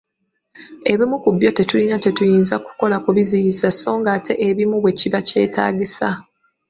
Ebimu 0.91 1.15
ku 1.23 1.29
byo 1.35 1.49
tetulina 1.57 1.95
kye 2.01 2.11
tuyinza 2.17 2.55
kukola 2.65 2.95
kubiziyiza 3.03 3.67
so 3.79 3.91
ng'ate 3.99 4.33
ebimu 4.47 4.75
bwe 4.79 4.91
kiba 4.99 5.19
kyetaagisa. 5.27 6.09